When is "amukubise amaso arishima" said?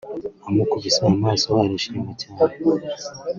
0.47-2.11